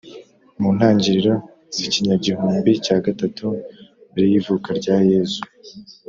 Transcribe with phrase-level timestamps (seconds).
[0.59, 1.33] mu ntangiriro
[1.75, 3.45] z ikinyagihumbi cya gatatu
[4.09, 5.41] mbere y ivuka rya Yezu